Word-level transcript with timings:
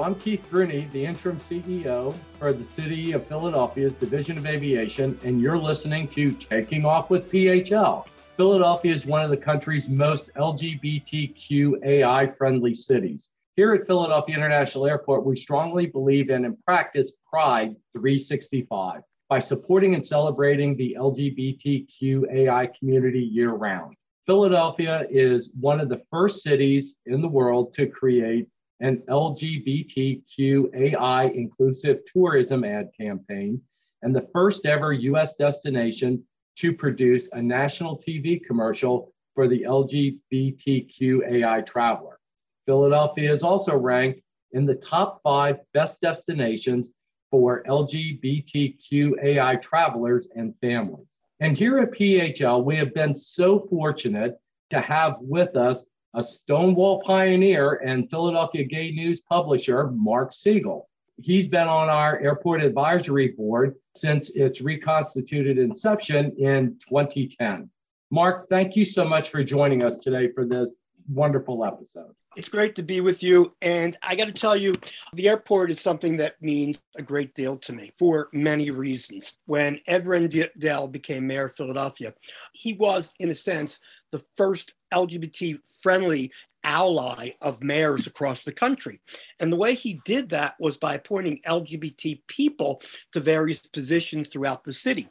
Hello, 0.00 0.08
I'm 0.08 0.18
Keith 0.18 0.42
Bruni, 0.48 0.88
the 0.94 1.04
interim 1.04 1.38
CEO 1.40 2.14
for 2.38 2.54
the 2.54 2.64
City 2.64 3.12
of 3.12 3.26
Philadelphia's 3.26 3.92
Division 3.96 4.38
of 4.38 4.46
Aviation, 4.46 5.20
and 5.24 5.42
you're 5.42 5.58
listening 5.58 6.08
to 6.08 6.32
Taking 6.32 6.86
Off 6.86 7.10
with 7.10 7.30
PHL. 7.30 8.06
Philadelphia 8.34 8.94
is 8.94 9.04
one 9.04 9.22
of 9.22 9.28
the 9.28 9.36
country's 9.36 9.90
most 9.90 10.32
LGBTQAI 10.36 12.34
friendly 12.34 12.74
cities. 12.74 13.28
Here 13.56 13.74
at 13.74 13.86
Philadelphia 13.86 14.36
International 14.36 14.86
Airport, 14.86 15.26
we 15.26 15.36
strongly 15.36 15.84
believe 15.84 16.30
in 16.30 16.46
and 16.46 16.56
practice 16.64 17.12
Pride 17.28 17.76
365 17.92 19.02
by 19.28 19.38
supporting 19.38 19.94
and 19.94 20.06
celebrating 20.06 20.78
the 20.78 20.96
LGBTQAI 20.98 22.70
community 22.78 23.20
year 23.20 23.50
round. 23.50 23.94
Philadelphia 24.24 25.06
is 25.10 25.52
one 25.60 25.78
of 25.78 25.90
the 25.90 26.00
first 26.10 26.42
cities 26.42 26.96
in 27.04 27.20
the 27.20 27.28
world 27.28 27.74
to 27.74 27.86
create 27.86 28.48
an 28.80 29.02
LGBTQAI 29.08 31.34
inclusive 31.34 32.00
tourism 32.12 32.64
ad 32.64 32.90
campaign 32.98 33.62
and 34.02 34.16
the 34.16 34.28
first 34.32 34.64
ever 34.66 34.92
US 34.92 35.34
destination 35.34 36.22
to 36.56 36.72
produce 36.72 37.28
a 37.32 37.42
national 37.42 37.98
TV 37.98 38.44
commercial 38.44 39.12
for 39.34 39.48
the 39.48 39.62
LGBTQAI 39.62 41.66
traveler. 41.66 42.18
Philadelphia 42.66 43.32
is 43.32 43.42
also 43.42 43.74
ranked 43.76 44.20
in 44.52 44.66
the 44.66 44.74
top 44.74 45.20
five 45.22 45.58
best 45.72 46.00
destinations 46.00 46.90
for 47.30 47.62
LGBTQAI 47.64 49.62
travelers 49.62 50.28
and 50.34 50.54
families. 50.60 51.06
And 51.40 51.56
here 51.56 51.78
at 51.78 51.92
PHL, 51.92 52.64
we 52.64 52.76
have 52.76 52.92
been 52.92 53.14
so 53.14 53.60
fortunate 53.60 54.38
to 54.70 54.80
have 54.80 55.16
with 55.20 55.56
us 55.56 55.84
a 56.14 56.22
Stonewall 56.22 57.02
pioneer 57.02 57.74
and 57.84 58.10
Philadelphia 58.10 58.64
Gay 58.64 58.90
News 58.90 59.20
publisher, 59.20 59.88
Mark 59.88 60.32
Segal. 60.32 60.82
He's 61.20 61.46
been 61.46 61.68
on 61.68 61.88
our 61.88 62.18
airport 62.20 62.62
advisory 62.62 63.28
board 63.28 63.76
since 63.94 64.30
its 64.30 64.60
reconstituted 64.60 65.58
inception 65.58 66.34
in 66.38 66.78
2010. 66.88 67.70
Mark, 68.10 68.48
thank 68.48 68.74
you 68.74 68.84
so 68.84 69.04
much 69.04 69.30
for 69.30 69.44
joining 69.44 69.84
us 69.84 69.98
today 69.98 70.32
for 70.32 70.44
this 70.44 70.76
wonderful 71.10 71.64
episode. 71.64 72.14
It's 72.36 72.48
great 72.48 72.74
to 72.76 72.82
be 72.82 73.00
with 73.00 73.22
you. 73.22 73.54
And 73.60 73.96
I 74.02 74.14
got 74.14 74.26
to 74.26 74.32
tell 74.32 74.56
you, 74.56 74.74
the 75.14 75.28
airport 75.28 75.70
is 75.70 75.80
something 75.80 76.16
that 76.18 76.40
means 76.40 76.80
a 76.96 77.02
great 77.02 77.34
deal 77.34 77.56
to 77.58 77.72
me 77.72 77.92
for 77.98 78.28
many 78.32 78.70
reasons. 78.70 79.34
When 79.46 79.80
Ed 79.86 80.06
Rendell 80.06 80.88
became 80.88 81.26
mayor 81.26 81.46
of 81.46 81.54
Philadelphia, 81.54 82.14
he 82.52 82.74
was, 82.74 83.14
in 83.18 83.30
a 83.30 83.34
sense, 83.34 83.80
the 84.12 84.24
first 84.36 84.74
LGBT 84.94 85.58
friendly 85.82 86.32
ally 86.62 87.30
of 87.40 87.62
mayors 87.62 88.06
across 88.06 88.44
the 88.44 88.52
country. 88.52 89.00
And 89.40 89.52
the 89.52 89.56
way 89.56 89.74
he 89.74 90.00
did 90.04 90.28
that 90.28 90.54
was 90.60 90.76
by 90.76 90.94
appointing 90.94 91.40
LGBT 91.46 92.20
people 92.26 92.82
to 93.12 93.20
various 93.20 93.60
positions 93.60 94.28
throughout 94.28 94.64
the 94.64 94.74
city 94.74 95.08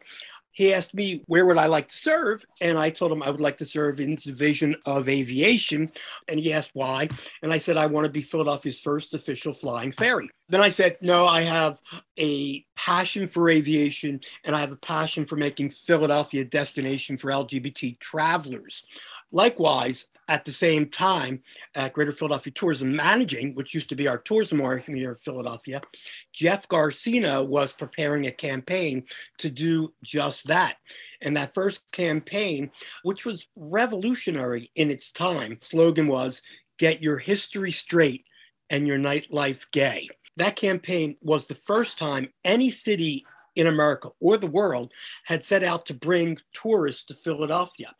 he 0.59 0.73
asked 0.73 0.93
me 0.93 1.23
where 1.27 1.45
would 1.45 1.57
I 1.57 1.67
like 1.67 1.87
to 1.87 1.95
serve, 1.95 2.43
and 2.59 2.77
I 2.77 2.89
told 2.89 3.13
him 3.13 3.23
I 3.23 3.29
would 3.29 3.39
like 3.39 3.55
to 3.57 3.65
serve 3.65 4.01
in 4.01 4.11
the 4.11 4.17
division 4.17 4.75
of 4.85 5.07
aviation. 5.07 5.89
And 6.27 6.37
he 6.37 6.51
asked 6.51 6.71
why, 6.73 7.07
and 7.41 7.53
I 7.53 7.57
said 7.57 7.77
I 7.77 7.85
want 7.85 8.05
to 8.05 8.11
be 8.11 8.21
Philadelphia's 8.21 8.77
first 8.77 9.13
official 9.13 9.53
flying 9.53 9.93
fairy. 9.93 10.29
Then 10.49 10.61
I 10.61 10.69
said, 10.69 10.97
no, 11.01 11.25
I 11.25 11.41
have 11.41 11.79
a 12.19 12.65
passion 12.75 13.27
for 13.27 13.49
aviation 13.49 14.19
and 14.43 14.55
I 14.55 14.59
have 14.59 14.71
a 14.71 14.77
passion 14.77 15.25
for 15.25 15.35
making 15.35 15.69
Philadelphia 15.69 16.41
a 16.41 16.45
destination 16.45 17.17
for 17.17 17.29
LGBT 17.29 17.99
travelers. 17.99 18.83
Likewise, 19.31 20.07
at 20.27 20.45
the 20.45 20.51
same 20.51 20.87
time, 20.87 21.41
at 21.75 21.93
Greater 21.93 22.11
Philadelphia 22.11 22.53
Tourism 22.53 22.95
Managing, 22.95 23.55
which 23.55 23.73
used 23.73 23.89
to 23.89 23.95
be 23.95 24.07
our 24.07 24.19
tourism 24.19 24.61
arm 24.61 24.79
here 24.79 25.09
in 25.09 25.15
Philadelphia, 25.15 25.81
Jeff 26.33 26.67
Guaracino 26.67 27.47
was 27.47 27.73
preparing 27.73 28.27
a 28.27 28.31
campaign 28.31 29.03
to 29.39 29.49
do 29.49 29.91
just 30.03 30.47
that. 30.47 30.77
And 31.21 31.35
that 31.35 31.55
first 31.55 31.81
campaign, 31.91 32.71
which 33.03 33.25
was 33.25 33.47
revolutionary 33.55 34.71
in 34.75 34.91
its 34.91 35.11
time, 35.11 35.57
slogan 35.61 36.07
was 36.07 36.43
Get 36.77 37.01
Your 37.01 37.17
History 37.17 37.71
Straight 37.71 38.25
and 38.69 38.87
Your 38.87 38.97
Nightlife 38.97 39.71
Gay. 39.71 40.09
That 40.39 40.55
campaign 40.55 41.17
was 41.21 41.47
the 41.47 41.55
first 41.55 41.97
time 41.97 42.29
any 42.45 42.69
city 42.69 43.25
in 43.57 43.67
America 43.67 44.09
or 44.21 44.37
the 44.37 44.47
world 44.47 44.93
had 45.25 45.43
set 45.43 45.65
out 45.65 45.85
to 45.87 45.93
bring 45.93 46.37
tourists 46.53 47.03
to 47.05 47.13
Philadelphia 47.13 47.93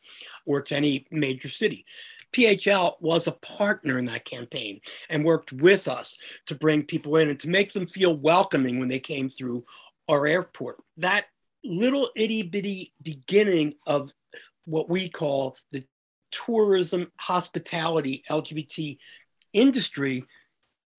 or 0.45 0.61
to 0.61 0.75
any 0.75 1.05
major 1.11 1.49
city. 1.49 1.85
PHL 2.31 2.94
was 3.01 3.28
a 3.28 3.33
partner 3.33 3.97
in 3.97 4.05
that 4.05 4.23
campaign 4.23 4.79
and 5.09 5.25
worked 5.25 5.51
with 5.51 5.89
us 5.89 6.16
to 6.45 6.55
bring 6.55 6.83
people 6.83 7.17
in 7.17 7.29
and 7.29 7.39
to 7.41 7.49
make 7.49 7.73
them 7.73 7.85
feel 7.85 8.16
welcoming 8.16 8.79
when 8.79 8.88
they 8.88 8.99
came 8.99 9.29
through 9.29 9.66
our 10.07 10.25
airport. 10.25 10.78
That 10.95 11.25
little 11.66 12.09
itty 12.16 12.44
bitty 12.44 12.94
beginning 13.03 13.73
of 13.85 14.09
what 14.63 14.88
we 14.88 15.09
call 15.09 15.57
the 15.73 15.83
tourism 16.31 17.11
hospitality 17.19 18.23
LGBT 18.29 18.97
industry 19.51 20.23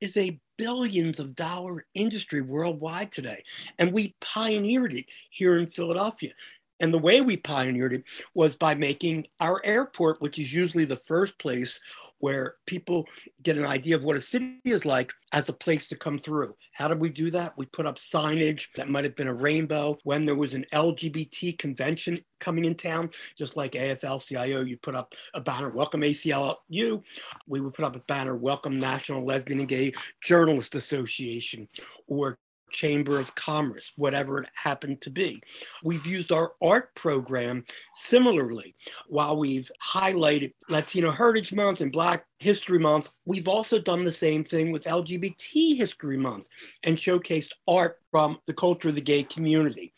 is 0.03 0.19
a 0.19 0.39
billions 0.61 1.19
of 1.19 1.35
dollar 1.35 1.87
industry 1.95 2.43
worldwide 2.43 3.11
today. 3.11 3.43
And 3.79 3.93
we 3.93 4.15
pioneered 4.21 4.93
it 4.93 5.07
here 5.31 5.59
in 5.59 5.67
Philadelphia. 5.67 6.33
And 6.81 6.93
the 6.93 6.99
way 6.99 7.21
we 7.21 7.37
pioneered 7.37 7.93
it 7.93 8.05
was 8.35 8.57
by 8.57 8.75
making 8.75 9.27
our 9.39 9.61
airport, 9.65 10.21
which 10.21 10.39
is 10.39 10.53
usually 10.53 10.87
the 10.87 10.97
first 10.97 11.39
place 11.39 11.79
where 12.19 12.57
people 12.67 13.07
get 13.43 13.57
an 13.57 13.65
idea 13.65 13.97
of 13.97 14.03
what 14.03 14.17
a 14.17 14.21
city 14.21 14.61
is 14.65 14.85
like, 14.85 15.11
as 15.33 15.49
a 15.49 15.55
place 15.55 15.89
to 15.89 15.97
come 15.97 16.19
through. 16.19 16.55
How 16.73 16.89
did 16.89 17.01
we 17.01 17.09
do 17.09 17.31
that? 17.31 17.57
We 17.57 17.67
put 17.67 17.87
up 17.87 17.97
signage 17.97 18.67
that 18.75 18.91
might 18.91 19.05
have 19.05 19.17
been 19.17 19.29
a 19.29 19.35
rainbow. 19.35 19.97
When 20.05 20.25
there 20.25 20.35
was 20.35 20.55
an 20.55 20.67
LGBT 20.73 21.57
convention 21.59 22.19
coming 22.41 22.65
in 22.65 22.75
town, 22.75 23.11
just 23.39 23.57
like 23.57 23.73
AFL 23.73 24.27
CIO, 24.27 24.63
you 24.63 24.77
put 24.77 24.95
up 24.95 25.15
a 25.35 25.41
banner, 25.41 25.71
Welcome 25.71 26.03
ACLU. 26.03 27.03
We 27.47 27.61
would 27.61 27.75
put 27.75 27.85
up 27.85 27.97
a 27.97 28.01
banner, 28.01 28.37
Welcome 28.37 28.79
National 28.79 29.25
Lesbian 29.25 29.61
and 29.61 29.69
Gay 29.69 29.93
Journalist 30.23 30.75
Association, 30.75 31.69
or 32.07 32.39
Chamber 32.71 33.19
of 33.19 33.35
Commerce, 33.35 33.93
whatever 33.97 34.41
it 34.41 34.49
happened 34.55 35.01
to 35.03 35.11
be. 35.11 35.43
We've 35.83 36.07
used 36.07 36.33
our 36.33 36.53
art 36.63 36.95
program 36.95 37.65
similarly. 37.95 38.75
While 39.09 39.37
we've 39.37 39.71
highlighted 39.85 40.53
Latino 40.69 41.11
Heritage 41.11 41.53
Month 41.53 41.81
and 41.81 41.93
Black 41.93 42.25
History 42.39 42.79
Month, 42.79 43.13
we've 43.25 43.49
also 43.49 43.79
done 43.79 44.05
the 44.05 44.13
same 44.13 44.45
thing 44.45 44.73
with 44.73 44.85
LGBT 44.85 45.77
History 45.77 46.17
Month 46.17 46.49
and 46.85 46.97
showcased 46.97 47.51
art 47.69 47.99
from 48.11 48.39
the 48.47 48.55
culture 48.55 48.89
of 48.89 48.95
the 48.95 49.01
gay 49.01 49.23
community. 49.23 49.93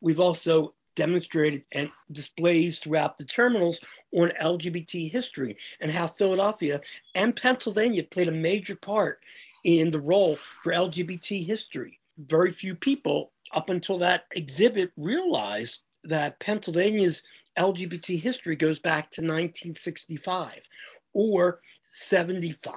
We've 0.00 0.20
also 0.20 0.74
demonstrated 0.96 1.62
and 1.72 1.90
displays 2.10 2.78
throughout 2.78 3.18
the 3.18 3.24
terminals 3.24 3.78
on 4.12 4.32
LGBT 4.42 5.10
history 5.10 5.56
and 5.80 5.92
how 5.92 6.08
Philadelphia 6.08 6.80
and 7.14 7.36
Pennsylvania 7.36 8.02
played 8.02 8.28
a 8.28 8.32
major 8.32 8.74
part 8.74 9.20
in 9.62 9.90
the 9.90 10.00
role 10.00 10.36
for 10.36 10.72
LGBT 10.72 11.46
history 11.46 12.00
very 12.18 12.50
few 12.50 12.74
people 12.74 13.32
up 13.52 13.70
until 13.70 13.98
that 13.98 14.24
exhibit 14.32 14.92
realized 14.96 15.80
that 16.04 16.38
Pennsylvania's 16.40 17.22
LGBT 17.58 18.20
history 18.20 18.56
goes 18.56 18.78
back 18.78 19.10
to 19.10 19.22
1965 19.22 20.60
or 21.14 21.60
75, 21.84 22.74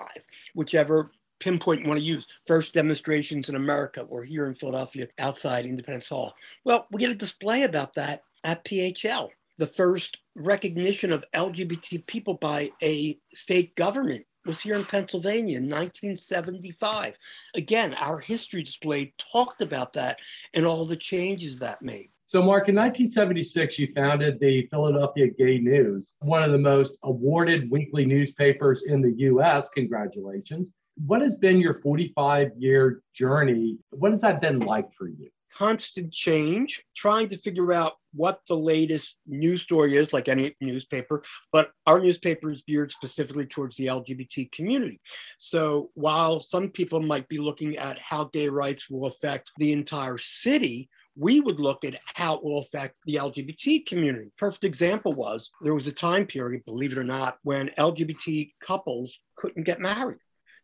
whichever 0.55 1.11
pinpoint 1.39 1.81
you 1.81 1.87
want 1.87 1.99
to 1.99 2.05
use. 2.05 2.27
First 2.45 2.73
demonstrations 2.73 3.49
in 3.49 3.55
America 3.55 4.01
or 4.03 4.23
here 4.23 4.47
in 4.47 4.55
Philadelphia 4.55 5.07
outside 5.19 5.65
Independence 5.65 6.09
Hall. 6.09 6.33
Well, 6.63 6.87
we 6.91 6.99
get 6.99 7.09
a 7.09 7.15
display 7.15 7.63
about 7.63 7.93
that 7.95 8.23
at 8.43 8.63
PHL. 8.65 9.29
The 9.57 9.67
first 9.67 10.17
recognition 10.35 11.11
of 11.11 11.25
LGBT 11.35 12.05
people 12.07 12.35
by 12.35 12.71
a 12.81 13.19
state 13.33 13.75
government 13.75 14.25
was 14.49 14.59
here 14.59 14.73
in 14.73 14.83
Pennsylvania 14.83 15.59
in 15.59 15.65
1975. 15.65 17.15
Again, 17.55 17.93
our 17.93 18.17
history 18.17 18.63
display 18.63 19.13
talked 19.19 19.61
about 19.61 19.93
that 19.93 20.19
and 20.55 20.65
all 20.65 20.85
the 20.85 20.95
changes 20.95 21.59
that 21.59 21.83
made. 21.83 22.09
So, 22.25 22.41
Mark, 22.41 22.67
in 22.67 22.75
1976, 22.75 23.77
you 23.77 23.93
founded 23.95 24.39
the 24.39 24.67
Philadelphia 24.71 25.27
Gay 25.37 25.59
News, 25.59 26.13
one 26.19 26.41
of 26.41 26.51
the 26.51 26.57
most 26.57 26.97
awarded 27.03 27.69
weekly 27.69 28.05
newspapers 28.05 28.83
in 28.87 29.03
the 29.03 29.13
US. 29.29 29.69
Congratulations. 29.69 30.71
What 31.05 31.21
has 31.21 31.35
been 31.35 31.59
your 31.59 31.75
45 31.75 32.51
year 32.57 33.03
journey? 33.13 33.77
What 33.91 34.11
has 34.11 34.21
that 34.21 34.41
been 34.41 34.61
like 34.61 34.91
for 34.93 35.07
you? 35.07 35.29
Constant 35.55 36.11
change, 36.11 36.83
trying 36.95 37.27
to 37.29 37.37
figure 37.37 37.73
out 37.73 37.93
what 38.13 38.39
the 38.47 38.55
latest 38.55 39.17
news 39.27 39.61
story 39.61 39.95
is, 39.95 40.13
like 40.13 40.27
any 40.27 40.55
newspaper, 40.61 41.23
but 41.51 41.71
our 41.85 41.99
newspaper 41.99 42.51
is 42.51 42.63
geared 42.63 42.91
specifically 42.91 43.45
towards 43.45 43.77
the 43.77 43.87
LGBT 43.87 44.51
community. 44.51 44.99
So 45.37 45.91
while 45.93 46.39
some 46.39 46.69
people 46.69 47.01
might 47.01 47.27
be 47.27 47.37
looking 47.37 47.77
at 47.77 47.99
how 48.01 48.25
gay 48.25 48.49
rights 48.49 48.89
will 48.89 49.07
affect 49.07 49.51
the 49.57 49.73
entire 49.73 50.17
city, 50.17 50.89
we 51.15 51.39
would 51.41 51.59
look 51.59 51.83
at 51.83 51.99
how 52.15 52.35
it 52.35 52.43
will 52.43 52.59
affect 52.59 52.95
the 53.05 53.15
LGBT 53.15 53.85
community. 53.85 54.31
Perfect 54.37 54.63
example 54.63 55.13
was 55.13 55.49
there 55.61 55.75
was 55.75 55.87
a 55.87 55.91
time 55.91 56.25
period, 56.25 56.63
believe 56.65 56.93
it 56.93 56.97
or 56.97 57.03
not, 57.03 57.37
when 57.43 57.69
LGBT 57.77 58.51
couples 58.61 59.19
couldn't 59.35 59.63
get 59.63 59.79
married 59.79 60.19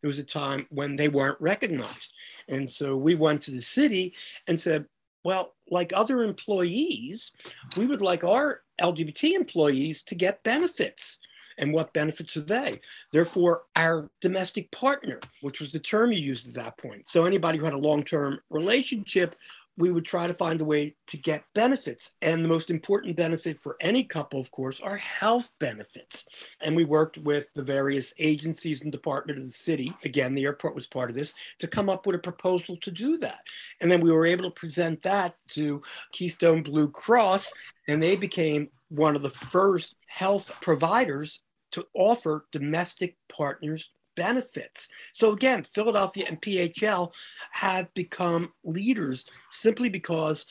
It 0.05 0.07
was 0.07 0.19
a 0.19 0.23
time 0.23 0.67
when 0.69 0.95
they 0.95 1.09
weren't 1.09 1.41
recognized. 1.41 2.13
And 2.47 2.71
so 2.71 2.95
we 2.95 3.15
went 3.15 3.41
to 3.41 3.51
the 3.51 3.59
city 3.59 4.13
and 4.47 4.59
said, 4.59 4.85
well, 5.23 5.55
like 5.71 5.93
other 5.95 6.21
employees, 6.21 7.31
we 7.75 7.87
would 7.87 8.01
like 8.01 8.23
our 8.23 8.61
LGBT 8.79 9.31
employees 9.31 10.03
to 10.03 10.13
get 10.13 10.43
benefits. 10.43 11.17
And 11.57 11.73
what 11.73 11.91
benefits 11.93 12.37
are 12.37 12.41
they? 12.41 12.81
Therefore, 13.11 13.63
our 13.75 14.11
domestic 14.21 14.69
partner, 14.69 15.19
which 15.41 15.59
was 15.59 15.71
the 15.71 15.79
term 15.79 16.11
you 16.11 16.19
used 16.19 16.55
at 16.55 16.63
that 16.63 16.77
point. 16.77 17.09
So 17.09 17.25
anybody 17.25 17.57
who 17.57 17.65
had 17.65 17.73
a 17.73 17.77
long 17.77 18.03
term 18.03 18.39
relationship 18.51 19.35
we 19.77 19.91
would 19.91 20.05
try 20.05 20.27
to 20.27 20.33
find 20.33 20.61
a 20.61 20.65
way 20.65 20.95
to 21.07 21.17
get 21.17 21.43
benefits. 21.53 22.13
And 22.21 22.43
the 22.43 22.49
most 22.49 22.69
important 22.69 23.17
benefit 23.17 23.61
for 23.61 23.75
any 23.81 24.03
couple, 24.03 24.39
of 24.39 24.51
course, 24.51 24.79
are 24.79 24.95
health 24.95 25.49
benefits. 25.59 26.25
And 26.63 26.75
we 26.75 26.85
worked 26.85 27.17
with 27.17 27.47
the 27.55 27.63
various 27.63 28.13
agencies 28.19 28.81
and 28.81 28.91
department 28.91 29.39
of 29.39 29.45
the 29.45 29.51
city. 29.51 29.93
Again, 30.03 30.33
the 30.33 30.45
airport 30.45 30.75
was 30.75 30.87
part 30.87 31.09
of 31.09 31.15
this 31.15 31.33
to 31.59 31.67
come 31.67 31.89
up 31.89 32.05
with 32.05 32.15
a 32.15 32.19
proposal 32.19 32.77
to 32.81 32.91
do 32.91 33.17
that. 33.17 33.39
And 33.81 33.91
then 33.91 34.01
we 34.01 34.11
were 34.11 34.25
able 34.25 34.43
to 34.45 34.51
present 34.51 35.01
that 35.03 35.35
to 35.49 35.81
Keystone 36.11 36.63
Blue 36.63 36.89
Cross, 36.89 37.51
and 37.87 38.01
they 38.01 38.15
became 38.15 38.69
one 38.89 39.15
of 39.15 39.23
the 39.23 39.29
first 39.29 39.95
health 40.07 40.51
providers 40.61 41.41
to 41.71 41.85
offer 41.93 42.45
domestic 42.51 43.17
partners 43.27 43.89
benefits. 44.15 44.87
So 45.13 45.33
again, 45.33 45.63
Philadelphia 45.63 46.25
and 46.27 46.41
PHL 46.41 47.13
have 47.51 47.93
become 47.93 48.53
leaders 48.63 49.25
simply 49.51 49.89
because 49.89 50.45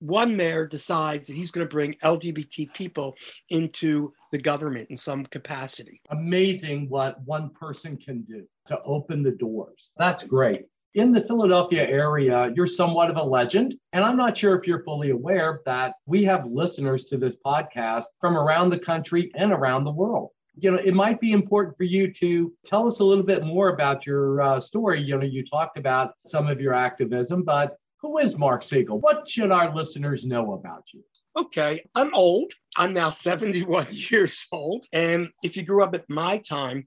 one 0.00 0.36
mayor 0.36 0.66
decides 0.66 1.28
that 1.28 1.34
he's 1.34 1.50
going 1.50 1.66
to 1.66 1.74
bring 1.74 1.94
LGBT 2.04 2.72
people 2.72 3.16
into 3.50 4.12
the 4.30 4.38
government 4.38 4.88
in 4.90 4.96
some 4.96 5.26
capacity. 5.26 6.00
Amazing 6.10 6.88
what 6.88 7.20
one 7.24 7.50
person 7.50 7.96
can 7.96 8.22
do 8.22 8.44
to 8.66 8.80
open 8.82 9.22
the 9.22 9.32
doors. 9.32 9.90
That's 9.96 10.24
great. 10.24 10.66
In 10.94 11.12
the 11.12 11.22
Philadelphia 11.22 11.86
area, 11.86 12.50
you're 12.54 12.66
somewhat 12.66 13.10
of 13.10 13.16
a 13.16 13.22
legend. 13.22 13.76
And 13.92 14.04
I'm 14.04 14.16
not 14.16 14.36
sure 14.36 14.56
if 14.56 14.66
you're 14.66 14.84
fully 14.84 15.10
aware 15.10 15.60
that 15.66 15.94
we 16.06 16.24
have 16.24 16.46
listeners 16.46 17.04
to 17.04 17.18
this 17.18 17.36
podcast 17.44 18.04
from 18.20 18.36
around 18.36 18.70
the 18.70 18.78
country 18.78 19.30
and 19.34 19.52
around 19.52 19.84
the 19.84 19.92
world 19.92 20.30
you 20.60 20.70
know, 20.70 20.78
it 20.78 20.94
might 20.94 21.20
be 21.20 21.32
important 21.32 21.76
for 21.76 21.84
you 21.84 22.12
to 22.14 22.52
tell 22.64 22.86
us 22.86 23.00
a 23.00 23.04
little 23.04 23.24
bit 23.24 23.44
more 23.44 23.68
about 23.70 24.06
your 24.06 24.40
uh, 24.40 24.60
story. 24.60 25.02
You 25.02 25.18
know, 25.18 25.24
you 25.24 25.44
talked 25.44 25.78
about 25.78 26.12
some 26.26 26.48
of 26.48 26.60
your 26.60 26.74
activism, 26.74 27.42
but 27.42 27.76
who 28.00 28.18
is 28.18 28.36
Mark 28.36 28.62
Segal? 28.62 29.00
What 29.00 29.28
should 29.28 29.50
our 29.50 29.74
listeners 29.74 30.24
know 30.24 30.54
about 30.54 30.84
you? 30.92 31.02
Okay, 31.36 31.84
I'm 31.94 32.12
old. 32.14 32.52
I'm 32.78 32.92
now 32.92 33.10
71 33.10 33.88
years 33.90 34.46
old. 34.52 34.86
And 34.92 35.30
if 35.42 35.56
you 35.56 35.64
grew 35.64 35.82
up 35.82 35.96
at 35.96 36.08
my 36.08 36.38
time 36.38 36.86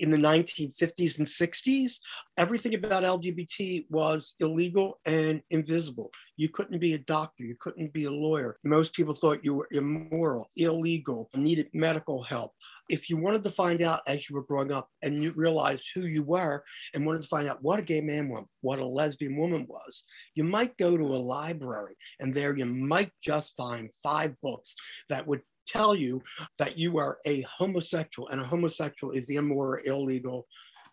in 0.00 0.10
the 0.10 0.16
1950s 0.16 1.18
and 1.18 1.26
60s, 1.26 2.00
everything 2.36 2.74
about 2.74 3.04
LGBT 3.04 3.86
was 3.88 4.34
illegal 4.40 4.98
and 5.06 5.40
invisible. 5.50 6.10
You 6.36 6.48
couldn't 6.48 6.80
be 6.80 6.94
a 6.94 6.98
doctor, 6.98 7.44
you 7.44 7.54
couldn't 7.60 7.92
be 7.92 8.04
a 8.04 8.10
lawyer. 8.10 8.58
Most 8.64 8.94
people 8.94 9.14
thought 9.14 9.44
you 9.44 9.54
were 9.54 9.68
immoral, 9.70 10.48
illegal, 10.56 11.30
needed 11.36 11.68
medical 11.72 12.20
help. 12.20 12.52
If 12.88 13.08
you 13.08 13.16
wanted 13.16 13.44
to 13.44 13.50
find 13.50 13.80
out 13.80 14.00
as 14.08 14.28
you 14.28 14.34
were 14.34 14.42
growing 14.42 14.72
up 14.72 14.88
and 15.04 15.22
you 15.22 15.32
realized 15.36 15.84
who 15.94 16.02
you 16.02 16.24
were 16.24 16.64
and 16.94 17.06
wanted 17.06 17.22
to 17.22 17.28
find 17.28 17.48
out 17.48 17.62
what 17.62 17.78
a 17.78 17.82
gay 17.82 18.00
man 18.00 18.28
was, 18.28 18.44
what 18.60 18.80
a 18.80 18.86
lesbian 18.86 19.36
woman 19.36 19.66
was, 19.68 20.02
you 20.34 20.42
might 20.42 20.76
go 20.78 20.96
to 20.96 21.04
a 21.04 21.16
library 21.16 21.94
and 22.18 22.34
there 22.34 22.56
you 22.56 22.66
might 22.66 23.12
just 23.22 23.56
find 23.56 23.88
five 24.02 24.34
books 24.42 24.74
that 25.08 25.27
would 25.28 25.42
tell 25.66 25.94
you 25.94 26.22
that 26.58 26.78
you 26.78 26.98
are 26.98 27.18
a 27.26 27.42
homosexual 27.42 28.28
and 28.28 28.40
a 28.40 28.44
homosexual 28.44 29.12
is 29.12 29.30
immoral, 29.30 29.82
illegal. 29.84 30.46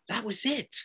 That 0.10 0.24
was 0.24 0.46
it. 0.46 0.76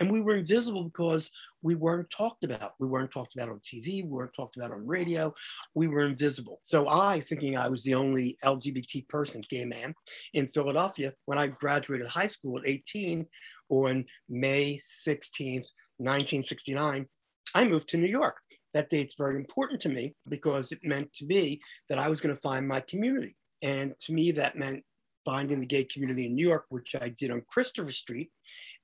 And 0.00 0.10
we 0.10 0.20
were 0.20 0.36
invisible 0.36 0.84
because 0.84 1.30
we 1.62 1.76
weren't 1.76 2.10
talked 2.10 2.44
about. 2.44 2.72
We 2.80 2.88
weren't 2.88 3.12
talked 3.12 3.34
about 3.34 3.48
on 3.48 3.60
TV. 3.60 4.02
We 4.02 4.10
weren't 4.10 4.34
talked 4.34 4.56
about 4.56 4.72
on 4.72 4.86
radio. 4.86 5.32
We 5.74 5.88
were 5.88 6.04
invisible. 6.04 6.60
So 6.64 6.88
I, 6.88 7.20
thinking 7.20 7.56
I 7.56 7.68
was 7.68 7.84
the 7.84 7.94
only 7.94 8.36
LGBT 8.44 9.08
person, 9.08 9.42
gay 9.48 9.64
man 9.64 9.94
in 10.34 10.48
Philadelphia, 10.48 11.12
when 11.26 11.38
I 11.38 11.46
graduated 11.46 12.06
high 12.06 12.26
school 12.26 12.58
at 12.58 12.66
18 12.66 13.26
on 13.70 14.04
May 14.28 14.78
16th, 14.78 15.66
1969, 15.98 17.06
I 17.54 17.64
moved 17.64 17.88
to 17.88 17.96
New 17.96 18.08
York 18.08 18.36
that 18.76 18.90
date's 18.90 19.14
very 19.16 19.36
important 19.36 19.80
to 19.80 19.88
me 19.88 20.14
because 20.28 20.70
it 20.70 20.80
meant 20.82 21.12
to 21.14 21.24
me 21.24 21.58
that 21.88 21.98
I 21.98 22.08
was 22.08 22.20
going 22.20 22.34
to 22.34 22.40
find 22.40 22.68
my 22.68 22.80
community. 22.80 23.34
And 23.62 23.94
to 24.00 24.12
me, 24.12 24.32
that 24.32 24.56
meant 24.56 24.84
finding 25.24 25.60
the 25.60 25.66
gay 25.66 25.84
community 25.84 26.26
in 26.26 26.34
New 26.34 26.46
York, 26.46 26.66
which 26.68 26.94
I 27.00 27.08
did 27.08 27.30
on 27.30 27.42
Christopher 27.48 27.90
Street. 27.90 28.30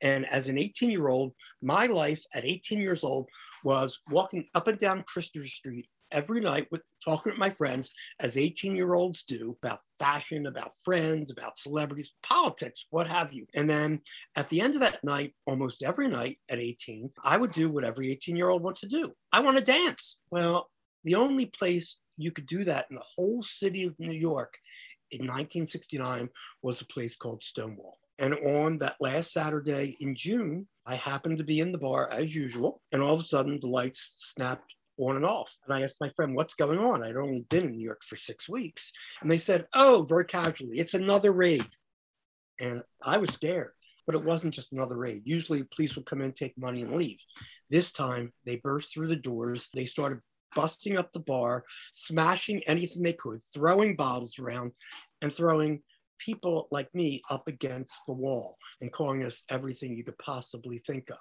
And 0.00 0.27
as 0.33 0.49
an 0.49 0.59
18 0.59 0.91
year 0.91 1.09
old, 1.09 1.35
my 1.61 1.87
life 1.87 2.23
at 2.35 2.44
18 2.44 2.81
years 2.81 3.05
old 3.05 3.29
was 3.65 3.99
walking 4.11 4.47
up 4.55 4.67
and 4.67 4.79
down 4.79 5.05
Christopher 5.06 5.47
Street 5.47 5.87
every 6.12 6.41
night 6.41 6.69
with 6.70 6.82
talking 7.05 7.32
with 7.32 7.38
my 7.38 7.50
friends 7.50 7.93
as 8.20 8.37
18 8.37 8.76
year 8.76 8.94
olds 8.94 9.25
do 9.25 9.56
about 9.62 9.81
fashion, 9.99 10.47
about 10.47 10.73
friends, 10.85 11.31
about 11.31 11.59
celebrities, 11.59 12.12
politics, 12.23 12.87
what 12.91 13.06
have 13.09 13.32
you. 13.32 13.47
And 13.55 13.69
then 13.69 14.00
at 14.37 14.49
the 14.49 14.61
end 14.61 14.75
of 14.75 14.81
that 14.81 15.03
night, 15.03 15.35
almost 15.47 15.82
every 15.82 16.09
night 16.09 16.38
at 16.49 16.59
18, 16.59 17.11
I 17.25 17.37
would 17.37 17.53
do 17.53 17.70
what 17.70 17.85
every 17.85 18.11
18 18.12 18.37
year 18.37 18.49
old 18.49 18.62
wants 18.62 18.82
to 18.82 18.88
do. 18.88 19.12
I 19.32 19.41
want 19.41 19.56
to 19.59 19.64
dance. 19.64 20.20
Well, 20.31 20.70
the 21.05 21.17
only 21.17 21.47
place 21.47 21.99
you 22.17 22.31
could 22.31 22.47
do 22.47 22.65
that 22.65 22.87
in 22.91 22.97
the 22.97 23.05
whole 23.17 23.43
city 23.43 23.85
of 23.85 23.99
New 23.99 24.12
York 24.12 24.58
in 25.11 25.20
1969 25.20 26.29
was 26.62 26.81
a 26.81 26.87
place 26.87 27.17
called 27.17 27.43
Stonewall. 27.43 27.99
And 28.19 28.35
on 28.35 28.79
that 28.79 28.97
last 29.00 29.32
Saturday 29.32 29.97
in 30.00 30.15
June, 30.15 30.69
I 30.87 30.94
happened 30.94 31.38
to 31.38 31.44
be 31.44 31.61
in 31.61 31.73
the 31.73 31.79
bar 31.79 32.08
as 32.11 32.35
usual. 32.35 32.81
And 32.93 33.03
all 33.03 33.15
of 33.15 33.20
a 33.20 33.25
sudden, 33.25 33.58
the 33.61 33.69
lights 33.69 34.32
snapped 34.35 34.75
on 34.99 35.17
and 35.17 35.25
off. 35.25 35.56
And 35.65 35.75
I 35.75 35.83
asked 35.83 36.00
my 36.00 36.11
friend, 36.11 36.35
what's 36.35 36.55
going 36.55 36.79
on? 36.79 37.03
I'd 37.03 37.17
only 37.17 37.44
been 37.50 37.65
in 37.65 37.73
New 37.73 37.85
York 37.85 38.03
for 38.05 38.17
six 38.17 38.49
weeks. 38.49 38.93
And 39.21 39.31
they 39.31 39.39
said, 39.39 39.67
oh, 39.75 40.06
very 40.09 40.25
casually, 40.25 40.79
it's 40.79 40.94
another 40.94 41.33
raid. 41.33 41.67
And 42.61 42.83
I 43.03 43.19
was 43.19 43.31
scared, 43.31 43.73
but 44.06 44.15
it 44.15 44.25
wasn't 44.25 44.55
just 44.55 44.73
another 44.73 44.97
raid. 44.97 45.23
Usually 45.25 45.65
police 45.65 45.97
would 45.97 46.06
come 46.06 46.21
in, 46.21 46.33
take 46.33 46.56
money, 46.59 46.83
and 46.83 46.94
leave. 46.94 47.19
This 47.71 47.91
time 47.91 48.33
they 48.44 48.56
burst 48.56 48.93
through 48.93 49.09
the 49.09 49.17
doors. 49.17 49.69
They 49.75 49.85
started 49.85 50.21
busting 50.55 50.99
up 50.99 51.12
the 51.12 51.21
bar, 51.21 51.65
smashing 51.94 52.62
anything 52.67 53.03
they 53.03 53.15
could, 53.15 53.41
throwing 53.55 53.97
bottles 53.97 54.39
around, 54.39 54.73
and 55.23 55.33
throwing 55.33 55.83
people 56.19 56.69
like 56.71 56.94
me 56.94 57.23
up 57.31 57.49
against 57.49 58.03
the 58.06 58.12
wall 58.12 58.56
and 58.81 58.93
calling 58.93 59.25
us 59.25 59.44
everything 59.49 59.96
you 59.96 60.05
could 60.05 60.19
possibly 60.19 60.79
think 60.79 61.11
of. 61.11 61.17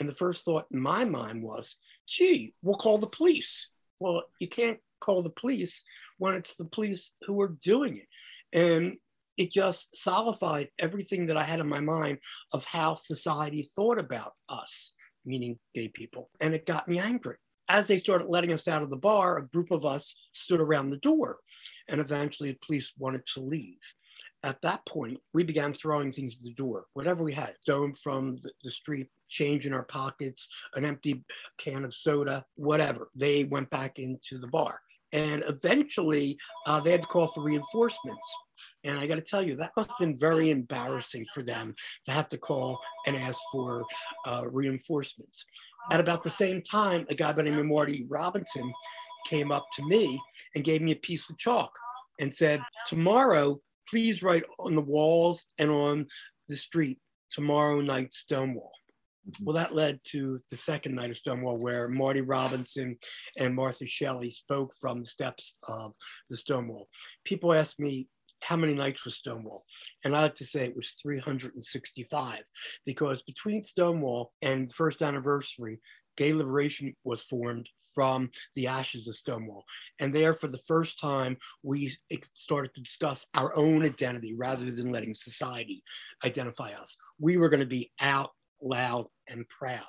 And 0.00 0.08
the 0.08 0.14
first 0.14 0.44
thought 0.44 0.66
in 0.72 0.80
my 0.80 1.04
mind 1.04 1.42
was, 1.42 1.76
gee, 2.08 2.54
we'll 2.62 2.76
call 2.76 2.98
the 2.98 3.06
police. 3.06 3.70
Well, 4.00 4.24
you 4.40 4.48
can't 4.48 4.78
call 5.00 5.22
the 5.22 5.30
police 5.30 5.84
when 6.18 6.34
it's 6.34 6.56
the 6.56 6.64
police 6.64 7.12
who 7.26 7.40
are 7.40 7.56
doing 7.62 7.98
it. 7.98 8.58
And 8.58 8.96
it 9.36 9.52
just 9.52 9.94
solidified 9.96 10.70
everything 10.78 11.26
that 11.26 11.36
I 11.36 11.42
had 11.42 11.60
in 11.60 11.68
my 11.68 11.80
mind 11.80 12.18
of 12.52 12.64
how 12.64 12.94
society 12.94 13.62
thought 13.62 13.98
about 13.98 14.32
us, 14.48 14.92
meaning 15.24 15.58
gay 15.74 15.88
people. 15.88 16.30
And 16.40 16.54
it 16.54 16.66
got 16.66 16.88
me 16.88 16.98
angry. 16.98 17.36
As 17.68 17.86
they 17.86 17.98
started 17.98 18.28
letting 18.28 18.52
us 18.52 18.66
out 18.66 18.82
of 18.82 18.90
the 18.90 18.96
bar, 18.96 19.38
a 19.38 19.46
group 19.46 19.70
of 19.70 19.84
us 19.84 20.14
stood 20.32 20.60
around 20.60 20.90
the 20.90 20.98
door. 20.98 21.38
And 21.88 22.00
eventually 22.00 22.52
the 22.52 22.58
police 22.66 22.92
wanted 22.98 23.24
to 23.34 23.40
leave 23.40 23.78
at 24.42 24.60
that 24.62 24.84
point, 24.86 25.18
we 25.34 25.44
began 25.44 25.72
throwing 25.72 26.10
things 26.10 26.38
at 26.38 26.44
the 26.44 26.54
door, 26.54 26.86
whatever 26.94 27.22
we 27.22 27.32
had, 27.32 27.54
stone 27.62 27.92
from 27.92 28.36
the, 28.36 28.50
the, 28.62 28.70
street, 28.70 29.08
change 29.30 29.66
in 29.66 29.72
our 29.72 29.84
pockets, 29.84 30.48
an 30.74 30.84
empty 30.84 31.24
can 31.58 31.84
of 31.84 31.94
soda, 31.94 32.44
whatever. 32.56 33.08
They 33.14 33.44
went 33.44 33.70
back 33.70 33.98
into 33.98 34.38
the 34.38 34.48
bar. 34.48 34.80
And 35.12 35.42
eventually, 35.48 36.38
uh, 36.66 36.80
they 36.80 36.92
had 36.92 37.02
to 37.02 37.08
call 37.08 37.26
for 37.26 37.42
reinforcements. 37.42 38.36
And 38.84 38.98
I 38.98 39.06
got 39.06 39.16
to 39.16 39.22
tell 39.22 39.42
you, 39.42 39.56
that 39.56 39.72
must 39.76 39.90
have 39.90 39.98
been 39.98 40.18
very 40.18 40.50
embarrassing 40.50 41.26
for 41.34 41.42
them 41.42 41.74
to 42.04 42.12
have 42.12 42.28
to 42.28 42.38
call 42.38 42.78
and 43.06 43.16
ask 43.16 43.38
for 43.50 43.84
uh, 44.26 44.44
reinforcements. 44.50 45.44
At 45.90 46.00
about 46.00 46.22
the 46.22 46.30
same 46.30 46.62
time, 46.62 47.06
a 47.10 47.14
guy 47.14 47.32
by 47.32 47.42
the 47.42 47.50
name 47.50 47.58
of 47.58 47.66
Marty 47.66 48.06
Robinson 48.08 48.72
came 49.26 49.50
up 49.50 49.66
to 49.74 49.86
me 49.86 50.20
and 50.54 50.64
gave 50.64 50.82
me 50.82 50.92
a 50.92 50.96
piece 50.96 51.28
of 51.28 51.38
chalk 51.38 51.72
and 52.20 52.32
said, 52.32 52.60
Tomorrow, 52.86 53.60
please 53.88 54.22
write 54.22 54.44
on 54.60 54.76
the 54.76 54.82
walls 54.82 55.46
and 55.58 55.70
on 55.70 56.06
the 56.48 56.56
street 56.56 56.98
tomorrow 57.30 57.80
night 57.80 58.12
Stonewall. 58.12 58.72
Well, 59.42 59.56
that 59.56 59.74
led 59.74 60.00
to 60.06 60.38
the 60.50 60.56
second 60.56 60.94
night 60.94 61.10
of 61.10 61.16
Stonewall, 61.16 61.58
where 61.58 61.88
Marty 61.88 62.20
Robinson 62.20 62.96
and 63.38 63.54
Martha 63.54 63.86
Shelley 63.86 64.30
spoke 64.30 64.72
from 64.80 65.00
the 65.00 65.06
steps 65.06 65.58
of 65.68 65.94
the 66.30 66.36
Stonewall. 66.36 66.88
People 67.24 67.52
ask 67.52 67.78
me, 67.78 68.08
how 68.42 68.56
many 68.56 68.72
nights 68.74 69.04
was 69.04 69.16
Stonewall? 69.16 69.64
And 70.04 70.16
I 70.16 70.22
like 70.22 70.34
to 70.36 70.46
say 70.46 70.64
it 70.64 70.74
was 70.74 70.92
365 71.02 72.42
because 72.86 73.22
between 73.22 73.62
Stonewall 73.62 74.32
and 74.40 74.72
first 74.72 75.02
anniversary, 75.02 75.78
Gay 76.16 76.32
Liberation 76.32 76.94
was 77.04 77.22
formed 77.22 77.68
from 77.94 78.30
the 78.54 78.66
ashes 78.66 79.08
of 79.08 79.14
Stonewall. 79.14 79.64
And 80.00 80.14
there, 80.14 80.34
for 80.34 80.48
the 80.48 80.62
first 80.66 81.00
time, 81.00 81.36
we 81.62 81.92
started 82.34 82.74
to 82.74 82.80
discuss 82.82 83.26
our 83.34 83.56
own 83.56 83.82
identity 83.84 84.34
rather 84.34 84.70
than 84.70 84.92
letting 84.92 85.14
society 85.14 85.82
identify 86.24 86.72
us. 86.72 86.96
We 87.18 87.36
were 87.36 87.48
going 87.48 87.60
to 87.60 87.66
be 87.66 87.90
out 88.00 88.30
loud, 88.62 89.08
and 89.30 89.48
proud. 89.48 89.84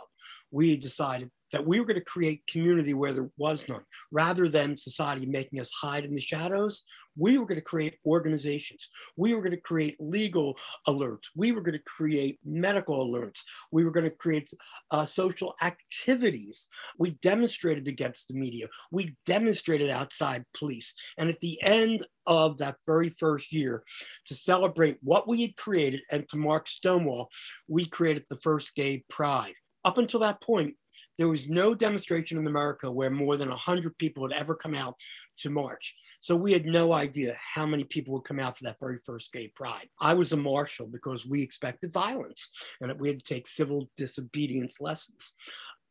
We 0.52 0.78
decided 0.78 1.32
that 1.52 1.66
we 1.66 1.80
were 1.80 1.86
going 1.86 2.00
to 2.00 2.06
create 2.06 2.48
community 2.48 2.94
where 2.94 3.14
there 3.14 3.30
was 3.38 3.68
none. 3.68 3.84
Rather 4.12 4.48
than 4.48 4.78
society 4.78 5.26
making 5.26 5.60
us 5.60 5.72
hide 5.72 6.06
in 6.06 6.14
the 6.14 6.22
shadows, 6.22 6.84
we 7.18 7.38
were 7.38 7.46
going 7.46 7.60
to 7.60 7.64
create 7.64 7.98
organizations. 8.06 8.90
We 9.18 9.34
were 9.34 9.42
going 9.42 9.52
to 9.52 9.62
create 9.62 9.98
legal 10.00 10.58
alerts. 10.88 11.28
We 11.36 11.52
were 11.52 11.62
going 11.62 11.78
to 11.78 11.84
create 11.84 12.40
medical 12.46 13.06
alerts. 13.06 13.42
We 13.72 13.84
were 13.84 13.92
going 13.92 14.10
to 14.10 14.16
create 14.16 14.50
uh, 14.92 15.06
social 15.06 15.54
activities. 15.62 16.70
We 16.98 17.12
demonstrated 17.22 17.88
against 17.88 18.30
the 18.30 18.36
media. 18.36 18.68
We 18.92 19.16
demonstrated 19.26 19.90
outside 19.90 20.46
police. 20.58 20.94
And 21.18 21.30
at 21.30 21.40
the 21.40 21.60
end 21.64 22.06
of 22.28 22.58
that 22.58 22.78
very 22.86 23.10
first 23.10 23.52
year, 23.52 23.84
to 24.26 24.36
celebrate 24.36 24.98
what 25.02 25.28
we 25.28 25.42
had 25.42 25.58
created 25.58 26.02
and 26.12 26.28
to 26.30 26.38
mark 26.38 26.68
Stonewall, 26.68 27.30
we 27.68 27.86
created 27.86 28.26
the 28.30 28.38
first 28.38 28.76
gay 28.76 29.04
pride. 29.10 29.31
Up 29.84 29.98
until 29.98 30.20
that 30.20 30.42
point, 30.42 30.76
there 31.18 31.28
was 31.28 31.48
no 31.48 31.74
demonstration 31.74 32.38
in 32.38 32.48
America 32.48 32.92
where 32.92 33.10
more 33.10 33.38
than 33.38 33.50
100 33.50 33.98
people 33.98 34.28
had 34.28 34.38
ever 34.38 34.56
come 34.56 34.76
out 34.76 34.96
to 35.40 35.50
march. 35.50 35.96
So 36.20 36.36
we 36.36 36.52
had 36.52 36.66
no 36.66 36.94
idea 36.94 37.38
how 37.40 37.66
many 37.66 37.84
people 37.84 38.14
would 38.14 38.24
come 38.24 38.40
out 38.40 38.58
for 38.58 38.64
that 38.66 38.80
very 38.80 38.98
first 39.06 39.32
gay 39.32 39.48
pride. 39.56 39.88
I 40.00 40.14
was 40.14 40.34
a 40.34 40.38
marshal 40.38 40.88
because 40.88 41.26
we 41.26 41.42
expected 41.42 41.94
violence 41.94 42.50
and 42.80 43.00
we 43.00 43.08
had 43.08 43.20
to 43.20 43.24
take 43.24 43.48
civil 43.48 43.90
disobedience 43.98 44.80
lessons. 44.82 45.34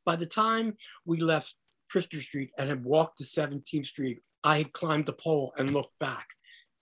By 0.04 0.16
the 0.16 0.26
time 0.26 0.76
we 1.04 1.18
left 1.20 1.54
Christopher 1.90 2.22
Street 2.22 2.50
and 2.58 2.68
had 2.68 2.84
walked 2.84 3.18
to 3.18 3.24
17th 3.24 3.86
Street, 3.86 4.20
I 4.44 4.58
had 4.58 4.72
climbed 4.72 5.06
the 5.06 5.12
pole 5.12 5.52
and 5.58 5.70
looked 5.70 5.98
back, 5.98 6.26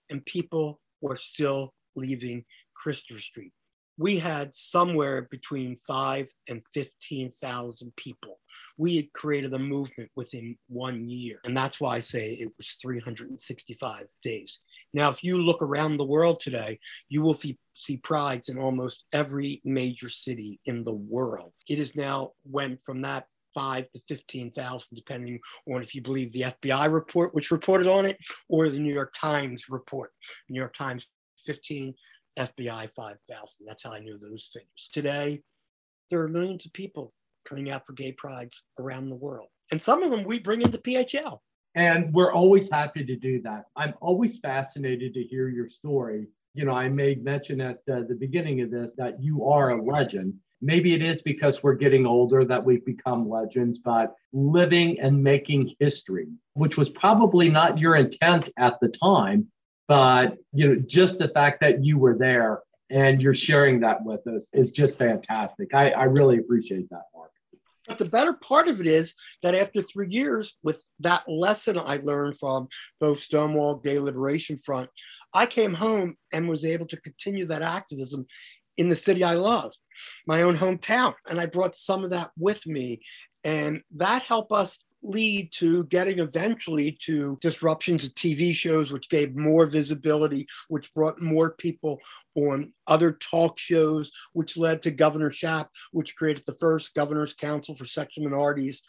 and 0.09 0.25
people 0.25 0.79
were 1.01 1.17
still 1.17 1.73
leaving 1.95 2.45
Christopher 2.73 3.19
Street 3.19 3.53
we 3.99 4.17
had 4.17 4.55
somewhere 4.55 5.27
between 5.29 5.75
five 5.75 6.31
and 6.47 6.63
15,000 6.73 7.93
people. 7.97 8.39
We 8.77 8.95
had 8.95 9.11
created 9.11 9.53
a 9.53 9.59
movement 9.59 10.09
within 10.15 10.57
one 10.69 11.09
year. 11.09 11.39
And 11.43 11.55
that's 11.55 11.81
why 11.81 11.95
I 11.95 11.99
say 11.99 12.31
it 12.31 12.49
was 12.57 12.77
365 12.81 14.05
days. 14.23 14.59
Now, 14.93 15.09
if 15.09 15.21
you 15.21 15.37
look 15.37 15.61
around 15.61 15.97
the 15.97 16.05
world 16.05 16.39
today, 16.39 16.79
you 17.09 17.21
will 17.21 17.33
see, 17.33 17.59
see 17.75 17.97
prides 17.97 18.47
in 18.47 18.57
almost 18.57 19.03
every 19.11 19.61
major 19.65 20.07
city 20.07 20.61
in 20.65 20.81
the 20.83 20.95
world. 20.95 21.51
It 21.67 21.79
has 21.79 21.93
now 21.93 22.31
went 22.45 22.79
from 22.85 23.01
that 23.01 23.25
five 23.53 23.91
to 23.91 23.99
15,000, 24.07 24.95
depending 24.95 25.41
on 25.67 25.81
if 25.81 25.93
you 25.93 26.01
believe 26.01 26.31
the 26.31 26.45
FBI 26.63 26.89
report, 26.89 27.35
which 27.35 27.51
reported 27.51 27.87
on 27.87 28.05
it, 28.05 28.17
or 28.47 28.69
the 28.69 28.79
New 28.79 28.93
York 28.93 29.11
Times 29.19 29.65
report. 29.69 30.11
New 30.47 30.59
York 30.59 30.73
Times 30.73 31.09
15 31.45 31.93
FBI 32.39 32.89
5,000. 32.91 33.65
That's 33.65 33.83
how 33.83 33.93
I 33.93 33.99
knew 33.99 34.17
those 34.17 34.49
figures. 34.51 34.89
Today, 34.91 35.41
there 36.09 36.21
are 36.21 36.27
millions 36.27 36.65
of 36.65 36.73
people 36.73 37.13
coming 37.45 37.69
out 37.69 37.85
for 37.85 37.93
gay 37.93 38.11
prides 38.11 38.63
around 38.79 39.09
the 39.09 39.15
world. 39.15 39.47
And 39.71 39.81
some 39.81 40.03
of 40.03 40.09
them 40.09 40.23
we 40.23 40.39
bring 40.39 40.61
into 40.61 40.77
PHL. 40.77 41.39
And 41.75 42.13
we're 42.13 42.33
always 42.33 42.69
happy 42.69 43.05
to 43.05 43.15
do 43.15 43.41
that. 43.43 43.65
I'm 43.75 43.93
always 44.01 44.39
fascinated 44.39 45.13
to 45.13 45.23
hear 45.23 45.49
your 45.49 45.69
story. 45.69 46.27
You 46.55 46.65
know, 46.65 46.73
I 46.73 46.89
made 46.89 47.23
mention 47.23 47.61
at 47.61 47.77
uh, 47.91 48.01
the 48.07 48.17
beginning 48.19 48.61
of 48.61 48.71
this 48.71 48.93
that 48.97 49.21
you 49.21 49.45
are 49.45 49.71
a 49.71 49.83
legend. 49.83 50.33
Maybe 50.61 50.93
it 50.93 51.01
is 51.01 51.21
because 51.21 51.63
we're 51.63 51.75
getting 51.75 52.05
older 52.05 52.43
that 52.43 52.63
we've 52.63 52.85
become 52.85 53.29
legends, 53.29 53.79
but 53.79 54.15
living 54.33 54.99
and 54.99 55.23
making 55.23 55.75
history, 55.79 56.27
which 56.53 56.77
was 56.77 56.89
probably 56.89 57.49
not 57.49 57.77
your 57.77 57.95
intent 57.95 58.49
at 58.57 58.79
the 58.81 58.89
time, 58.89 59.47
but 59.89 60.37
you 60.53 60.67
know 60.67 60.81
just 60.87 61.19
the 61.19 61.27
fact 61.29 61.59
that 61.59 61.83
you 61.83 61.97
were 61.97 62.17
there 62.17 62.61
and 62.89 63.21
you're 63.21 63.33
sharing 63.33 63.81
that 63.81 64.01
with 64.05 64.25
us 64.27 64.47
is 64.53 64.71
just 64.71 64.97
fantastic 64.97 65.73
i, 65.73 65.89
I 65.89 66.03
really 66.05 66.37
appreciate 66.37 66.89
that 66.91 67.03
mark 67.13 67.31
but 67.89 67.97
the 67.97 68.05
better 68.05 68.33
part 68.33 68.67
of 68.67 68.79
it 68.79 68.85
is 68.85 69.15
that 69.41 69.55
after 69.55 69.81
three 69.81 70.09
years, 70.09 70.55
with 70.61 70.87
that 70.99 71.23
lesson 71.27 71.79
I 71.79 71.97
learned 71.97 72.39
from 72.39 72.67
both 72.99 73.17
Stonewall 73.17 73.77
Gay 73.77 73.97
Liberation 73.97 74.57
Front, 74.59 74.91
I 75.33 75.47
came 75.47 75.73
home 75.73 76.15
and 76.31 76.47
was 76.47 76.63
able 76.63 76.85
to 76.85 77.01
continue 77.01 77.45
that 77.45 77.63
activism 77.63 78.27
in 78.77 78.89
the 78.89 78.95
city 78.95 79.23
I 79.23 79.33
love, 79.33 79.73
my 80.27 80.43
own 80.43 80.55
hometown. 80.55 81.15
And 81.27 81.41
I 81.41 81.47
brought 81.47 81.75
some 81.75 82.03
of 82.03 82.11
that 82.11 82.29
with 82.37 82.65
me. 82.67 83.01
And 83.43 83.81
that 83.95 84.21
helped 84.21 84.51
us 84.51 84.85
lead 85.01 85.51
to 85.53 85.85
getting 85.85 86.19
eventually 86.19 86.97
to 87.03 87.37
disruptions 87.41 88.05
of 88.05 88.13
TV 88.15 88.53
shows, 88.53 88.91
which 88.91 89.09
gave 89.09 89.35
more 89.35 89.65
visibility, 89.65 90.47
which 90.67 90.93
brought 90.93 91.21
more 91.21 91.51
people 91.51 91.99
on 92.35 92.73
other 92.87 93.13
talk 93.13 93.57
shows, 93.57 94.11
which 94.33 94.57
led 94.57 94.81
to 94.81 94.91
Governor 94.91 95.31
Shapp, 95.31 95.69
which 95.91 96.15
created 96.15 96.43
the 96.45 96.53
first 96.53 96.93
Governor's 96.93 97.33
Council 97.33 97.75
for 97.75 97.85
Sexual 97.85 98.25
Minorities. 98.25 98.83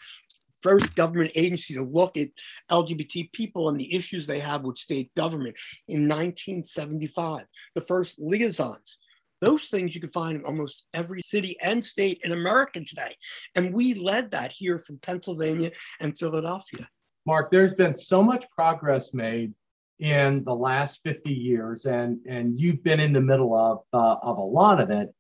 First 0.63 0.95
government 0.95 1.33
agency 1.37 1.73
to 1.75 1.83
look 1.83 2.19
at 2.19 2.29
LGBT 2.71 3.33
people 3.33 3.71
and 3.71 3.81
the 3.81 3.95
issues 3.95 4.27
they 4.27 4.41
have 4.41 4.63
with 4.63 4.77
state 4.77 5.11
government 5.15 5.57
in 5.89 6.03
1975. 6.03 7.47
The 7.75 7.81
first 7.81 8.19
liaisons 8.21 8.99
those 9.41 9.69
things 9.69 9.95
you 9.95 10.01
can 10.01 10.11
find 10.11 10.37
in 10.37 10.45
almost 10.45 10.87
every 10.95 11.21
city 11.21 11.57
and 11.63 11.83
state 11.83 12.21
in 12.25 12.33
America 12.33 12.81
today. 12.85 13.15
And 13.57 13.73
we 13.73 13.95
led 13.95 14.31
that 14.33 14.53
here 14.53 14.79
from 14.79 14.99
Pennsylvania 14.99 15.71
and 16.01 16.19
Philadelphia. 16.19 16.89
Mark, 17.27 17.51
there's 17.51 17.75
been 17.75 17.97
so 17.97 18.23
much 18.23 18.49
progress 18.51 19.13
made 19.13 19.53
in 19.99 20.43
the 20.45 20.55
last 20.55 21.01
50 21.05 21.31
years, 21.31 21.85
and, 21.85 22.19
and 22.27 22.59
you've 22.59 22.83
been 22.83 23.01
in 23.01 23.13
the 23.13 23.21
middle 23.21 23.55
of, 23.55 23.81
uh, 23.93 24.17
of 24.23 24.39
a 24.39 24.43
lot 24.43 24.81
of 24.81 24.91
it, 24.91 25.15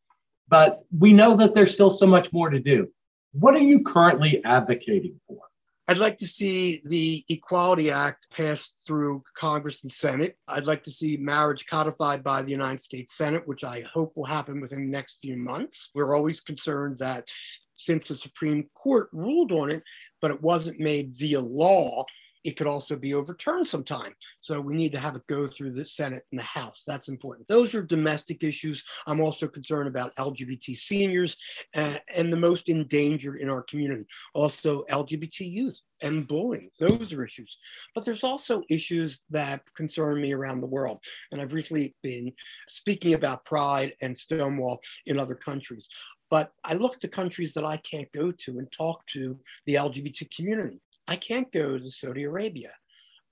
but 0.49 0.81
we 0.99 1.13
know 1.13 1.37
that 1.37 1.55
there's 1.55 1.73
still 1.73 1.91
so 1.91 2.07
much 2.07 2.33
more 2.33 2.49
to 2.49 2.59
do. 2.59 2.89
What 3.33 3.55
are 3.55 3.61
you 3.61 3.83
currently 3.83 4.43
advocating 4.45 5.21
for? 5.29 5.50
I'd 5.91 5.99
like 5.99 6.19
to 6.19 6.27
see 6.27 6.81
the 6.85 7.25
Equality 7.29 7.91
Act 7.91 8.29
passed 8.31 8.85
through 8.87 9.25
Congress 9.35 9.83
and 9.83 9.91
Senate. 9.91 10.37
I'd 10.47 10.69
like 10.69 10.85
to 10.85 10.91
see 10.93 11.17
marriage 11.17 11.67
codified 11.67 12.23
by 12.23 12.43
the 12.43 12.53
United 12.53 12.79
States 12.79 13.15
Senate, 13.15 13.43
which 13.49 13.65
I 13.65 13.83
hope 13.93 14.17
will 14.17 14.25
happen 14.25 14.61
within 14.61 14.85
the 14.85 14.97
next 14.97 15.21
few 15.21 15.37
months. 15.37 15.91
We're 15.93 16.15
always 16.15 16.41
concerned 16.41 16.99
that 16.99 17.29
since 17.75 18.07
the 18.07 18.15
Supreme 18.15 18.71
Court 18.73 19.09
ruled 19.13 19.51
on 19.51 19.69
it, 19.69 19.83
but 20.21 20.31
it 20.31 20.41
wasn't 20.41 20.79
made 20.79 21.17
via 21.17 21.41
law, 21.41 22.05
it 22.45 22.57
could 22.57 22.67
also 22.67 22.97
be 22.97 23.15
overturned 23.15 23.69
sometime. 23.69 24.15
So 24.41 24.61
we 24.61 24.75
need 24.75 24.93
to 24.93 24.99
have 24.99 25.15
it 25.17 25.27
go 25.27 25.47
through 25.47 25.73
the 25.73 25.85
Senate 25.85 26.25
and 26.31 26.39
the 26.39 26.45
House. 26.45 26.83
That's 26.87 27.09
important. 27.09 27.49
Those 27.49 27.75
are 27.75 27.83
domestic 27.83 28.43
issues. 28.43 28.85
I'm 29.07 29.21
also 29.21 29.47
concerned 29.49 29.89
about 29.89 30.15
LGBT 30.17 30.75
seniors 30.77 31.37
uh, 31.77 31.97
and 32.15 32.33
the 32.33 32.37
most 32.37 32.69
endangered 32.69 33.39
in 33.39 33.49
our 33.49 33.63
community. 33.63 34.07
Also, 34.35 34.85
LGBT 34.91 35.41
youth 35.41 35.81
and 36.03 36.27
bullying. 36.27 36.71
Those 36.79 37.13
are 37.13 37.25
issues. 37.25 37.57
But 37.95 38.05
there's 38.05 38.25
also 38.25 38.63
issues 38.71 39.23
that 39.31 39.63
concern 39.75 40.21
me 40.21 40.33
around 40.33 40.61
the 40.61 40.67
world. 40.67 40.99
And 41.33 41.41
I've 41.41 41.53
recently 41.53 41.95
been 42.03 42.33
speaking 42.69 43.15
about 43.15 43.45
pride 43.45 43.95
and 44.01 44.17
Stonewall 44.17 44.81
in 45.07 45.19
other 45.19 45.35
countries. 45.35 45.89
But 46.31 46.53
I 46.65 46.75
look 46.75 47.01
the 47.01 47.09
countries 47.09 47.55
that 47.55 47.65
I 47.65 47.77
can't 47.79 48.11
go 48.13 48.31
to 48.31 48.59
and 48.59 48.71
talk 48.73 49.05
to 49.09 49.39
the 49.67 49.75
LGBT 49.75 50.35
community. 50.35 50.81
I 51.09 51.17
can't 51.17 51.51
go 51.53 51.77
to 51.77 51.91
Saudi 51.91 52.25
Arabia. 52.25 52.71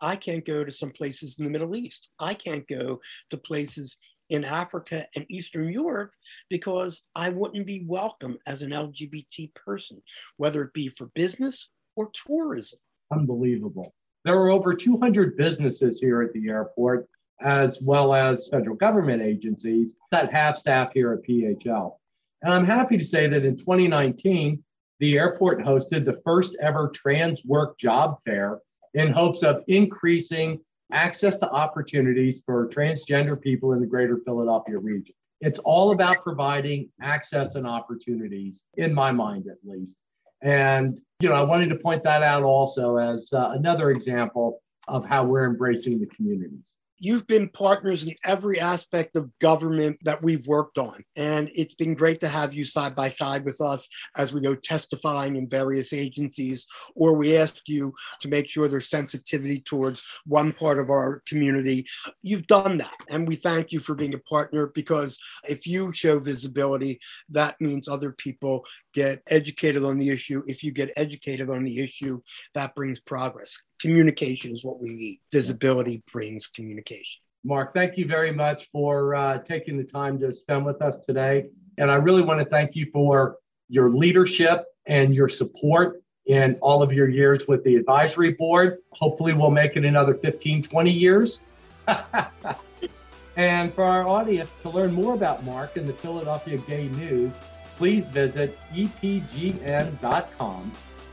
I 0.01 0.17
can't 0.17 0.45
go 0.45 0.65
to 0.65 0.71
some 0.71 0.91
places 0.91 1.39
in 1.39 1.45
the 1.45 1.51
Middle 1.51 1.77
East. 1.77 2.11
I 2.19 2.35
can't 2.35 2.67
go 2.69 3.01
to 3.31 3.37
places 3.37 3.97
in 4.31 4.45
Africa 4.45 5.07
and 5.17 5.25
Eastern 5.29 5.73
Europe 5.73 6.13
because 6.51 7.03
I 7.15 7.31
wouldn't 7.31 7.67
be 7.67 7.85
welcome 7.87 8.37
as 8.47 8.63
an 8.63 8.71
LGBT 8.71 9.55
person, 9.55 10.03
whether 10.37 10.63
it 10.63 10.73
be 10.75 10.89
for 10.89 11.07
business 11.15 11.69
or 11.97 12.11
tourism. 12.27 12.79
Unbelievable. 13.13 13.95
There 14.25 14.37
are 14.37 14.51
over 14.51 14.75
200 14.75 15.37
businesses 15.37 16.01
here 16.01 16.23
at 16.23 16.33
the 16.33 16.49
airport, 16.49 17.09
as 17.41 17.81
well 17.81 18.13
as 18.15 18.49
federal 18.49 18.77
government 18.77 19.23
agencies 19.23 19.95
that 20.11 20.33
have 20.33 20.59
staff 20.59 20.91
here 20.93 21.13
at 21.13 21.23
PHL. 21.27 21.95
And 22.43 22.53
I'm 22.53 22.65
happy 22.65 22.97
to 22.97 23.05
say 23.05 23.27
that 23.29 23.45
in 23.45 23.57
2019, 23.57 24.63
the 25.01 25.19
airport 25.19 25.61
hosted 25.61 26.05
the 26.05 26.21
first 26.25 26.57
ever 26.61 26.91
trans 26.95 27.45
work 27.45 27.79
job 27.79 28.19
fair 28.25 28.61
in 28.95 29.13
hopes 29.13 29.43
of 29.43 29.63
increasing 29.69 30.61
access 30.93 31.37
to 31.39 31.51
opportunities 31.51 32.43
for 32.47 32.69
transgender 32.69 33.41
people 33.41 33.73
in 33.73 33.81
the 33.81 33.87
greater 33.87 34.19
Philadelphia 34.25 34.79
region. 34.79 35.15
It's 35.41 35.61
all 35.61 35.93
about 35.93 36.23
providing 36.25 36.91
access 37.01 37.55
and 37.55 37.67
opportunities, 37.67 38.65
in 38.77 38.93
my 38.93 39.13
mind 39.13 39.47
at 39.49 39.59
least. 39.65 39.95
And, 40.43 41.01
you 41.21 41.29
know, 41.29 41.35
I 41.35 41.43
wanted 41.43 41.69
to 41.69 41.77
point 41.77 42.03
that 42.05 42.23
out 42.23 42.43
also 42.43 42.97
as 42.97 43.33
uh, 43.33 43.51
another 43.53 43.91
example 43.91 44.63
of 44.89 45.05
how 45.05 45.25
we're 45.25 45.47
embracing 45.47 46.01
the 46.01 46.07
communities. 46.07 46.75
You've 47.01 47.27
been 47.27 47.49
partners 47.51 48.05
in 48.05 48.15
every 48.25 48.59
aspect 48.59 49.17
of 49.17 49.31
government 49.39 49.99
that 50.03 50.23
we've 50.23 50.47
worked 50.47 50.79
on. 50.79 51.05
And 51.17 51.51
it's 51.55 51.75
been 51.75 51.95
great 51.95 52.21
to 52.21 52.29
have 52.29 52.55
you 52.55 52.65
side 52.65 52.97
by 52.97 53.09
side 53.09 53.45
with 53.45 53.61
us 53.61 53.89
as 54.17 54.33
we 54.33 54.41
go 54.41 54.55
testifying 54.55 55.37
in 55.37 55.49
various 55.49 55.93
agencies, 55.93 56.67
or 56.97 57.15
we 57.15 57.37
ask 57.37 57.69
you 57.69 57.93
to 58.21 58.29
make 58.29 58.49
sure 58.49 58.69
there's 58.69 58.91
sensitivity 58.91 59.61
towards 59.61 60.03
one 60.27 60.53
part 60.53 60.79
of 60.79 60.91
our 60.91 61.23
community. 61.27 61.87
You've 62.23 62.47
done 62.47 62.79
that. 62.79 62.95
And 63.11 63.29
we 63.29 63.37
thank 63.37 63.73
you 63.73 63.79
for 63.79 63.95
being 63.95 64.15
a 64.15 64.19
partner 64.19 64.73
because 64.75 65.19
if 65.49 65.67
you 65.67 65.93
show 65.93 66.19
visibility, 66.19 66.99
that 67.29 67.61
means 67.61 67.89
other 67.89 68.13
people 68.13 68.65
get 68.93 69.23
educated 69.29 69.85
on 69.85 69.99
the 69.99 70.09
issue. 70.09 70.43
If 70.47 70.65
you 70.65 70.73
get 70.73 70.93
educated 70.97 71.49
on 71.51 71.65
the 71.65 71.81
issue, 71.81 72.21
that 72.55 72.75
brings 72.75 73.01
progress. 73.01 73.63
Communication 73.81 74.53
is 74.53 74.65
what 74.65 74.81
we 74.81 74.89
need. 74.89 75.21
Visibility 75.33 76.03
brings 76.13 76.47
communication. 76.47 77.21
Mark, 77.45 77.73
thank 77.73 77.97
you 77.97 78.07
very 78.07 78.33
much 78.33 78.69
for 78.73 79.15
uh, 79.15 79.39
taking 79.39 79.79
the 79.79 79.85
time 79.85 80.19
to 80.19 80.33
spend 80.33 80.67
with 80.67 80.83
us 80.83 80.99
today. 81.07 81.47
And 81.79 81.91
I 81.91 81.95
really 81.95 82.23
want 82.23 82.41
to 82.41 82.47
thank 82.47 82.75
you 82.75 82.91
for 82.93 83.37
your 83.69 83.91
leadership 83.91 84.65
and 84.87 85.15
your 85.15 85.29
support 85.29 86.03
in 86.27 86.57
all 86.61 86.83
of 86.83 86.93
your 86.93 87.09
years 87.09 87.47
with 87.47 87.63
the 87.65 87.77
advisory 87.77 88.33
board. 88.33 88.79
Hopefully, 88.93 89.33
we'll 89.33 89.51
make 89.51 89.77
it 89.77 89.85
another 89.85 90.15
15, 90.15 90.63
20 90.63 90.91
years. 90.91 91.41
and 93.37 93.73
for 93.73 93.85
our 93.85 94.07
audience 94.07 94.51
to 94.63 94.71
learn 94.71 94.93
more 94.93 95.15
about 95.15 95.45
Mark 95.45 95.77
and 95.77 95.89
the 95.89 95.93
Philadelphia 95.93 96.59
Gay 96.59 96.89
News, 96.89 97.33
please 97.77 98.09
visit 98.11 98.59
epgn.com. 98.75 99.93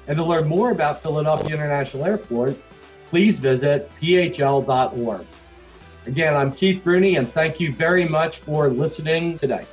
And 0.07 0.17
to 0.17 0.23
learn 0.23 0.47
more 0.47 0.71
about 0.71 1.01
Philadelphia 1.01 1.53
International 1.53 2.05
Airport, 2.05 2.57
please 3.07 3.39
visit 3.39 3.91
phl.org. 3.99 5.25
Again, 6.05 6.35
I'm 6.35 6.51
Keith 6.51 6.83
Bruni, 6.83 7.15
and 7.15 7.31
thank 7.31 7.59
you 7.59 7.73
very 7.73 8.07
much 8.07 8.39
for 8.39 8.69
listening 8.69 9.37
today. 9.37 9.65